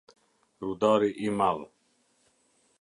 Rudari 0.63 1.11
i 1.27 1.29
Madhë 1.41 1.69